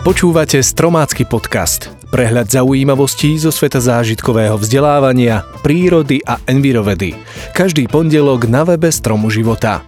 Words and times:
Počúvate 0.00 0.64
Stromácky 0.64 1.28
podcast. 1.28 1.92
Prehľad 2.08 2.48
zaujímavostí 2.48 3.36
zo 3.36 3.52
sveta 3.52 3.84
zážitkového 3.84 4.56
vzdelávania, 4.56 5.44
prírody 5.60 6.24
a 6.24 6.40
envirovedy. 6.48 7.12
Každý 7.52 7.84
pondelok 7.84 8.48
na 8.48 8.64
webe 8.64 8.88
Stromu 8.88 9.28
života. 9.28 9.84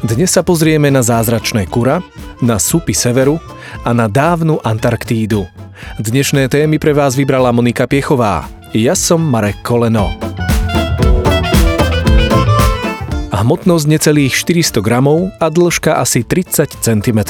Dnes 0.00 0.32
sa 0.32 0.40
pozrieme 0.40 0.88
na 0.88 1.04
zázračné 1.04 1.68
kura, 1.68 2.00
na 2.40 2.56
supy 2.56 2.96
severu 2.96 3.36
a 3.84 3.92
na 3.92 4.08
dávnu 4.08 4.64
Antarktídu. 4.64 5.44
Dnešné 6.00 6.48
témy 6.48 6.80
pre 6.80 6.96
vás 6.96 7.12
vybrala 7.12 7.52
Monika 7.52 7.84
Piechová. 7.84 8.48
Ja 8.72 8.96
som 8.96 9.20
Marek 9.20 9.60
Koleno. 9.60 10.08
Hmotnosť 13.28 13.84
necelých 13.88 14.32
400 14.36 14.80
gramov 14.80 15.28
a 15.36 15.52
dĺžka 15.52 16.00
asi 16.00 16.24
30 16.24 16.80
cm. 16.80 17.20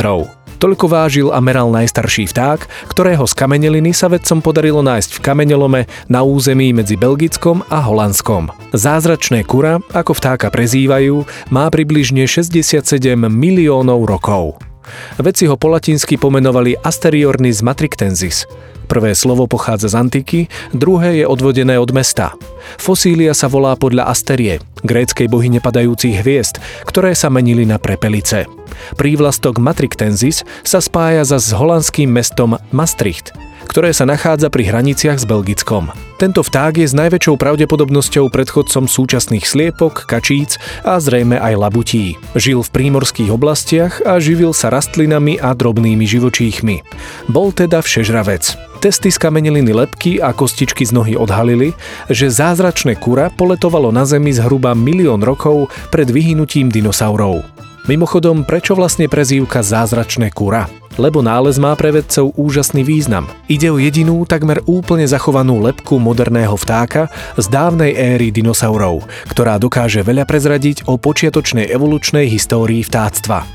Toľko 0.60 0.86
vážil 0.92 1.28
a 1.32 1.40
meral 1.40 1.72
najstarší 1.72 2.28
vták, 2.28 2.92
ktorého 2.92 3.24
z 3.24 3.32
kameneliny 3.32 3.96
sa 3.96 4.12
vedcom 4.12 4.44
podarilo 4.44 4.84
nájsť 4.84 5.16
v 5.16 5.24
kameňolome 5.24 5.82
na 6.12 6.20
území 6.20 6.76
medzi 6.76 7.00
Belgickom 7.00 7.64
a 7.72 7.80
Holandskom. 7.80 8.52
Zázračné 8.76 9.48
kura, 9.48 9.80
ako 9.96 10.12
vtáka 10.12 10.52
prezývajú, 10.52 11.24
má 11.48 11.72
približne 11.72 12.28
67 12.28 12.92
miliónov 13.32 14.04
rokov. 14.04 14.69
Vedci 15.18 15.46
ho 15.46 15.56
po 15.56 15.68
latinsky 15.72 16.16
pomenovali 16.16 16.78
Asteriornis 16.80 17.60
matrictensis. 17.60 18.48
Prvé 18.90 19.14
slovo 19.14 19.46
pochádza 19.46 19.94
z 19.94 19.98
antiky, 20.02 20.40
druhé 20.74 21.22
je 21.22 21.24
odvodené 21.26 21.78
od 21.78 21.94
mesta. 21.94 22.34
Fosília 22.74 23.30
sa 23.38 23.46
volá 23.46 23.78
podľa 23.78 24.10
Asterie, 24.10 24.58
gréckej 24.82 25.30
bohyne 25.30 25.62
padajúcich 25.62 26.26
hviezd, 26.26 26.58
ktoré 26.90 27.14
sa 27.14 27.30
menili 27.30 27.62
na 27.62 27.78
prepelice. 27.78 28.50
Prívlastok 28.98 29.62
matrictensis 29.62 30.42
sa 30.66 30.82
spája 30.82 31.22
za 31.22 31.38
s 31.38 31.54
holandským 31.54 32.10
mestom 32.10 32.58
Maastricht, 32.74 33.30
ktoré 33.70 33.94
sa 33.94 34.02
nachádza 34.02 34.50
pri 34.50 34.66
hraniciach 34.66 35.22
s 35.22 35.24
Belgickom. 35.30 35.94
Tento 36.18 36.42
vták 36.42 36.82
je 36.82 36.90
s 36.90 36.92
najväčšou 36.98 37.38
pravdepodobnosťou 37.38 38.26
predchodcom 38.34 38.90
súčasných 38.90 39.46
sliepok, 39.46 40.10
kačíc 40.10 40.58
a 40.82 40.98
zrejme 40.98 41.38
aj 41.38 41.54
labutí. 41.54 42.18
Žil 42.34 42.66
v 42.66 42.72
prímorských 42.74 43.30
oblastiach 43.30 44.02
a 44.02 44.18
živil 44.18 44.50
sa 44.50 44.74
rastlinami 44.74 45.38
a 45.38 45.54
drobnými 45.54 46.02
živočíchmi. 46.02 46.82
Bol 47.30 47.54
teda 47.54 47.78
všežravec. 47.78 48.58
Testy 48.82 49.12
z 49.12 49.18
kameneliny 49.22 49.70
lepky 49.70 50.18
a 50.18 50.34
kostičky 50.34 50.82
z 50.82 50.96
nohy 50.96 51.14
odhalili, 51.14 51.70
že 52.10 52.32
zázračné 52.32 52.98
kura 52.98 53.30
poletovalo 53.30 53.94
na 53.94 54.02
Zemi 54.02 54.34
zhruba 54.34 54.74
milión 54.74 55.22
rokov 55.22 55.70
pred 55.94 56.10
vyhynutím 56.10 56.72
dinosaurov. 56.72 57.59
Mimochodom, 57.88 58.44
prečo 58.44 58.76
vlastne 58.76 59.08
prezývka 59.08 59.64
zázračné 59.64 60.28
kura? 60.36 60.68
Lebo 61.00 61.24
nález 61.24 61.56
má 61.56 61.72
pre 61.80 61.88
vedcov 61.88 62.36
úžasný 62.36 62.84
význam. 62.84 63.24
Ide 63.48 63.72
o 63.72 63.80
jedinú, 63.80 64.28
takmer 64.28 64.60
úplne 64.68 65.08
zachovanú 65.08 65.64
lepku 65.64 65.96
moderného 65.96 66.52
vtáka 66.60 67.08
z 67.40 67.48
dávnej 67.48 67.96
éry 67.96 68.28
dinosaurov, 68.28 69.08
ktorá 69.32 69.56
dokáže 69.56 70.04
veľa 70.04 70.28
prezradiť 70.28 70.84
o 70.92 71.00
počiatočnej 71.00 71.72
evolučnej 71.72 72.28
histórii 72.28 72.84
vtáctva. 72.84 73.48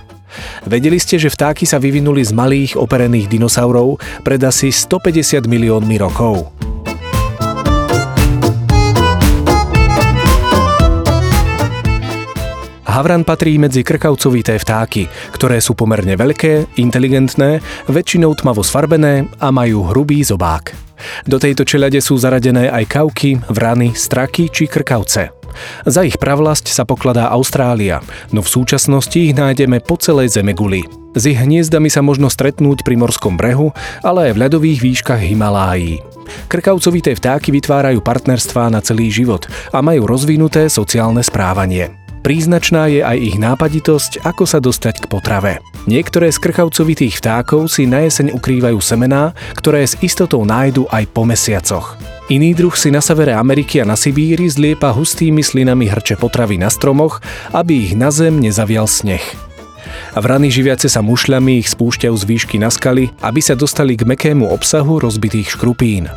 Vedeli 0.65 0.97
ste, 0.97 1.21
že 1.21 1.29
vtáky 1.29 1.69
sa 1.69 1.77
vyvinuli 1.77 2.25
z 2.25 2.33
malých 2.33 2.81
operených 2.81 3.29
dinosaurov 3.29 4.01
pred 4.25 4.41
asi 4.41 4.73
150 4.73 5.45
miliónmi 5.45 6.01
rokov. 6.01 6.49
Havran 12.95 13.27
patrí 13.27 13.59
medzi 13.59 13.83
krkavcovité 13.83 14.55
vtáky, 14.55 15.11
ktoré 15.35 15.59
sú 15.59 15.75
pomerne 15.75 16.15
veľké, 16.15 16.79
inteligentné, 16.79 17.59
väčšinou 17.91 18.31
tmavo 18.39 18.63
sfarbené 18.63 19.27
a 19.35 19.51
majú 19.51 19.91
hrubý 19.91 20.23
zobák. 20.23 20.71
Do 21.27 21.35
tejto 21.35 21.67
čelade 21.67 21.99
sú 21.99 22.15
zaradené 22.15 22.71
aj 22.71 22.87
kavky, 22.87 23.35
vrany, 23.51 23.91
straky 23.91 24.47
či 24.47 24.71
krkavce. 24.71 25.27
Za 25.83 26.07
ich 26.07 26.15
pravlasť 26.15 26.71
sa 26.71 26.87
pokladá 26.87 27.27
Austrália, 27.35 27.99
no 28.31 28.39
v 28.39 28.47
súčasnosti 28.47 29.19
ich 29.19 29.35
nájdeme 29.35 29.83
po 29.83 29.99
celej 29.99 30.31
Zemeguli. 30.31 30.87
S 31.19 31.27
ich 31.27 31.35
hniezdami 31.35 31.91
sa 31.91 31.99
možno 31.99 32.31
stretnúť 32.31 32.87
pri 32.87 32.95
morskom 32.95 33.35
brehu, 33.35 33.75
ale 34.07 34.31
aj 34.31 34.39
v 34.39 34.41
ľadových 34.47 34.79
výškach 34.79 35.19
Himalájí. 35.19 35.99
Krkavcovité 36.47 37.11
vtáky 37.11 37.51
vytvárajú 37.51 37.99
partnerstvá 37.99 38.71
na 38.71 38.79
celý 38.79 39.11
život 39.11 39.51
a 39.75 39.83
majú 39.83 40.07
rozvinuté 40.07 40.71
sociálne 40.71 41.19
správanie. 41.19 42.04
Príznačná 42.25 42.89
je 42.89 43.05
aj 43.05 43.17
ich 43.21 43.37
nápaditosť, 43.37 44.25
ako 44.25 44.49
sa 44.49 44.57
dostať 44.57 45.05
k 45.05 45.09
potrave. 45.13 45.61
Niektoré 45.85 46.33
z 46.33 46.41
krchavcovitých 46.41 47.21
vtákov 47.21 47.69
si 47.69 47.85
na 47.85 48.01
jeseň 48.01 48.33
ukrývajú 48.33 48.81
semená, 48.81 49.37
ktoré 49.53 49.85
s 49.85 49.93
istotou 50.01 50.41
nájdu 50.41 50.89
aj 50.89 51.05
po 51.13 51.21
mesiacoch. 51.21 51.93
Iný 52.33 52.57
druh 52.57 52.73
si 52.73 52.89
na 52.89 53.05
severe 53.05 53.37
Ameriky 53.37 53.77
a 53.77 53.85
na 53.85 53.93
Sibíri 53.93 54.49
zliepa 54.49 54.89
hustými 54.89 55.45
slinami 55.45 55.85
hrče 55.85 56.17
potravy 56.17 56.57
na 56.57 56.73
stromoch, 56.73 57.21
aby 57.53 57.85
ich 57.85 57.93
na 57.93 58.09
zem 58.09 58.41
nezavial 58.41 58.89
sneh. 58.89 59.21
Vrany 60.15 60.47
živiace 60.47 60.87
sa 60.87 61.03
mušľami 61.03 61.59
ich 61.59 61.71
spúšťajú 61.71 62.15
z 62.15 62.23
výšky 62.23 62.55
na 62.61 62.71
skaly, 62.71 63.11
aby 63.19 63.39
sa 63.43 63.53
dostali 63.53 63.99
k 63.99 64.07
mekému 64.07 64.47
obsahu 64.47 65.03
rozbitých 65.03 65.55
škrupín. 65.59 66.07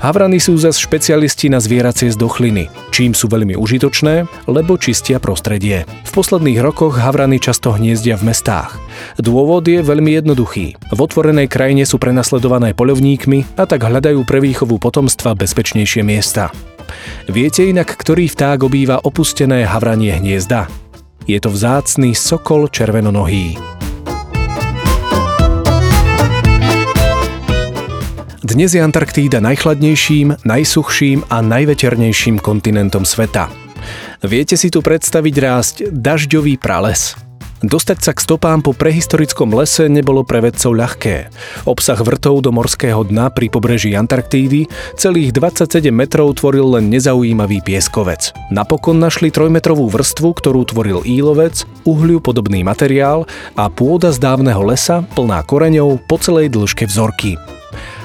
Havrany 0.00 0.38
sú 0.38 0.54
zas 0.60 0.76
špecialisti 0.76 1.48
na 1.48 1.58
zvieracie 1.58 2.12
zdochliny, 2.12 2.68
čím 2.92 3.16
sú 3.16 3.26
veľmi 3.26 3.56
užitočné, 3.56 4.28
lebo 4.46 4.76
čistia 4.76 5.18
prostredie. 5.18 5.88
V 6.04 6.10
posledných 6.12 6.60
rokoch 6.60 7.00
havrany 7.00 7.40
často 7.40 7.72
hniezdia 7.74 8.20
v 8.20 8.30
mestách. 8.30 8.76
Dôvod 9.18 9.64
je 9.66 9.80
veľmi 9.80 10.14
jednoduchý. 10.20 10.76
V 10.92 10.98
otvorenej 11.00 11.48
krajine 11.50 11.88
sú 11.88 11.96
prenasledované 11.98 12.76
poľovníkmi 12.76 13.58
a 13.58 13.64
tak 13.64 13.82
hľadajú 13.82 14.22
pre 14.28 14.38
výchovu 14.44 14.78
potomstva 14.78 15.34
bezpečnejšie 15.34 16.04
miesta. 16.04 16.52
Viete 17.26 17.64
inak, 17.64 17.88
ktorý 17.96 18.28
vták 18.28 18.60
obýva 18.60 19.00
opustené 19.00 19.64
havranie 19.64 20.14
hniezda? 20.20 20.83
Je 21.24 21.40
to 21.40 21.48
vzácný 21.48 22.12
sokol 22.12 22.68
červenonohý. 22.68 23.56
Dnes 28.44 28.76
je 28.76 28.84
Antarktída 28.84 29.40
najchladnejším, 29.40 30.44
najsuchším 30.44 31.24
a 31.32 31.40
najveternejším 31.40 32.44
kontinentom 32.44 33.08
sveta. 33.08 33.48
Viete 34.20 34.60
si 34.60 34.68
tu 34.68 34.84
predstaviť 34.84 35.34
rásť 35.40 35.76
dažďový 35.88 36.60
prales? 36.60 37.23
Dostať 37.64 37.98
sa 38.04 38.12
k 38.12 38.20
stopám 38.20 38.60
po 38.60 38.76
prehistorickom 38.76 39.56
lese 39.56 39.88
nebolo 39.88 40.20
pre 40.20 40.44
vedcov 40.44 40.76
ľahké. 40.76 41.32
Obsah 41.64 41.96
vrtov 41.96 42.44
do 42.44 42.52
morského 42.52 43.00
dna 43.08 43.32
pri 43.32 43.48
pobreží 43.48 43.96
Antarktídy 43.96 44.68
celých 45.00 45.32
27 45.32 45.88
metrov 45.88 46.36
tvoril 46.36 46.76
len 46.76 46.92
nezaujímavý 46.92 47.64
pieskovec. 47.64 48.36
Napokon 48.52 49.00
našli 49.00 49.32
trojmetrovú 49.32 49.88
vrstvu, 49.88 50.36
ktorú 50.36 50.68
tvoril 50.68 51.08
ílovec, 51.08 51.64
uhliu 51.88 52.20
podobný 52.20 52.60
materiál 52.60 53.24
a 53.56 53.72
pôda 53.72 54.12
z 54.12 54.20
dávneho 54.20 54.60
lesa 54.60 55.00
plná 55.16 55.40
koreňov 55.48 56.04
po 56.04 56.20
celej 56.20 56.52
dĺžke 56.52 56.84
vzorky. 56.84 57.40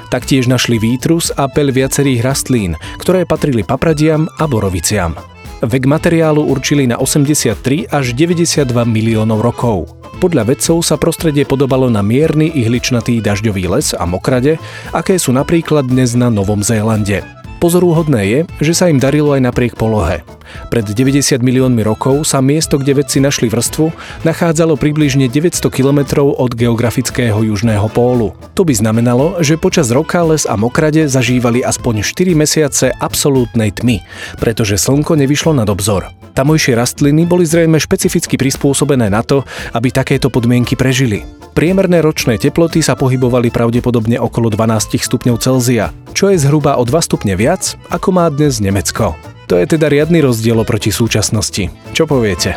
Taktiež 0.08 0.48
našli 0.48 0.80
výtrus 0.80 1.28
a 1.36 1.52
peľ 1.52 1.76
viacerých 1.76 2.24
rastlín, 2.24 2.80
ktoré 2.96 3.28
patrili 3.28 3.60
papradiam 3.60 4.24
a 4.40 4.48
boroviciam. 4.48 5.14
Vek 5.60 5.84
materiálu 5.84 6.40
určili 6.40 6.88
na 6.88 6.96
83 6.96 7.92
až 7.92 8.16
92 8.16 8.64
miliónov 8.88 9.44
rokov. 9.44 9.92
Podľa 10.16 10.56
vedcov 10.56 10.80
sa 10.80 10.96
prostredie 10.96 11.44
podobalo 11.44 11.92
na 11.92 12.00
mierny 12.00 12.48
ihličnatý 12.48 13.20
dažďový 13.20 13.68
les 13.68 13.92
a 13.92 14.08
mokrade, 14.08 14.56
aké 14.96 15.20
sú 15.20 15.36
napríklad 15.36 15.84
dnes 15.84 16.16
na 16.16 16.32
Novom 16.32 16.64
Zélande. 16.64 17.39
Pozorúhodné 17.60 18.20
je, 18.24 18.40
že 18.64 18.72
sa 18.72 18.88
im 18.88 18.96
darilo 18.96 19.36
aj 19.36 19.44
napriek 19.44 19.76
polohe. 19.76 20.24
Pred 20.72 20.96
90 20.96 21.44
miliónmi 21.44 21.84
rokov 21.84 22.24
sa 22.24 22.40
miesto, 22.40 22.80
kde 22.80 23.04
vedci 23.04 23.20
našli 23.20 23.52
vrstvu, 23.52 23.92
nachádzalo 24.24 24.80
približne 24.80 25.28
900 25.28 25.68
kilometrov 25.68 26.40
od 26.40 26.56
geografického 26.56 27.36
južného 27.44 27.84
pólu. 27.92 28.32
To 28.56 28.64
by 28.64 28.72
znamenalo, 28.72 29.44
že 29.44 29.60
počas 29.60 29.92
roka 29.92 30.24
les 30.24 30.48
a 30.48 30.56
mokrade 30.56 31.04
zažívali 31.04 31.60
aspoň 31.60 32.00
4 32.00 32.32
mesiace 32.32 32.86
absolútnej 32.96 33.76
tmy, 33.76 34.00
pretože 34.40 34.80
slnko 34.80 35.20
nevyšlo 35.20 35.52
nad 35.52 35.68
obzor. 35.68 36.08
Tamojšie 36.32 36.72
rastliny 36.72 37.28
boli 37.28 37.44
zrejme 37.44 37.76
špecificky 37.76 38.40
prispôsobené 38.40 39.12
na 39.12 39.20
to, 39.20 39.44
aby 39.76 39.92
takéto 39.92 40.32
podmienky 40.32 40.80
prežili. 40.80 41.39
Priemerné 41.50 41.98
ročné 41.98 42.38
teploty 42.38 42.78
sa 42.78 42.94
pohybovali 42.94 43.50
pravdepodobne 43.50 44.22
okolo 44.22 44.54
12 44.54 45.02
stupňov 45.02 45.36
Celzia, 45.42 45.90
čo 46.14 46.30
je 46.30 46.38
zhruba 46.38 46.78
o 46.78 46.86
2 46.86 46.94
stupne 47.02 47.34
viac, 47.34 47.74
ako 47.90 48.14
má 48.14 48.30
dnes 48.30 48.62
Nemecko. 48.62 49.18
To 49.50 49.58
je 49.58 49.66
teda 49.66 49.90
riadny 49.90 50.22
rozdiel 50.22 50.62
oproti 50.62 50.94
súčasnosti. 50.94 51.66
Čo 51.90 52.06
poviete? 52.06 52.54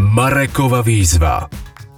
Marekova 0.00 0.80
výzva. 0.80 1.44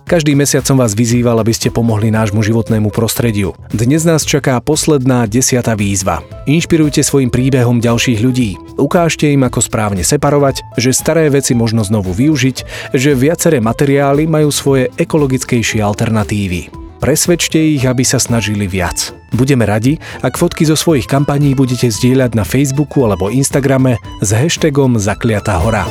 Každý 0.02 0.34
mesiac 0.34 0.66
som 0.66 0.76
vás 0.76 0.92
vyzýval, 0.92 1.38
aby 1.38 1.54
ste 1.54 1.72
pomohli 1.72 2.12
nášmu 2.12 2.42
životnému 2.42 2.90
prostrediu. 2.90 3.54
Dnes 3.72 4.02
nás 4.02 4.26
čaká 4.26 4.58
posledná 4.60 5.24
desiatá 5.30 5.78
výzva. 5.78 6.20
Inšpirujte 6.44 7.00
svojim 7.00 7.30
príbehom 7.30 7.78
ďalších 7.78 8.18
ľudí. 8.20 8.58
Ukážte 8.76 9.30
im, 9.30 9.46
ako 9.46 9.62
správne 9.62 10.02
separovať, 10.02 10.60
že 10.76 10.92
staré 10.92 11.30
veci 11.30 11.54
možno 11.54 11.86
znovu 11.86 12.10
využiť, 12.12 12.90
že 12.92 13.16
viaceré 13.16 13.62
materiály 13.62 14.26
majú 14.26 14.50
svoje 14.50 14.90
ekologickejšie 14.98 15.80
alternatívy. 15.80 16.68
Presvedčte 17.02 17.58
ich, 17.58 17.82
aby 17.82 18.06
sa 18.06 18.22
snažili 18.22 18.70
viac. 18.70 19.10
Budeme 19.34 19.66
radi, 19.66 19.98
ak 20.22 20.38
fotky 20.38 20.62
zo 20.62 20.78
svojich 20.78 21.10
kampaní 21.10 21.56
budete 21.58 21.90
zdieľať 21.90 22.38
na 22.38 22.46
Facebooku 22.46 23.02
alebo 23.02 23.26
Instagrame 23.26 23.98
s 24.22 24.30
hashtagom 24.30 25.02
Zakliatá 25.02 25.58
hora. 25.58 25.82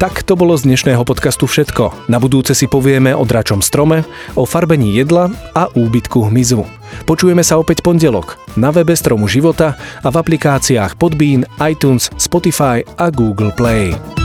Tak 0.00 0.24
to 0.24 0.32
bolo 0.32 0.56
z 0.56 0.64
dnešného 0.64 1.04
podcastu 1.04 1.44
všetko. 1.44 2.08
Na 2.08 2.16
budúce 2.16 2.56
si 2.56 2.64
povieme 2.64 3.12
o 3.12 3.20
dračom 3.20 3.60
strome, 3.60 4.00
o 4.32 4.48
farbení 4.48 4.96
jedla 4.96 5.28
a 5.52 5.68
úbytku 5.76 6.24
hmyzu. 6.24 6.64
Počujeme 7.04 7.44
sa 7.44 7.60
opäť 7.60 7.84
pondelok 7.84 8.40
na 8.56 8.72
webe 8.72 8.96
Stromu 8.96 9.28
života 9.28 9.76
a 10.00 10.08
v 10.08 10.16
aplikáciách 10.16 10.96
Podbean, 10.96 11.44
iTunes, 11.60 12.08
Spotify 12.16 12.80
a 12.96 13.12
Google 13.12 13.52
Play. 13.52 14.19